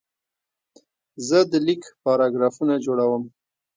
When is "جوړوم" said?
2.85-3.23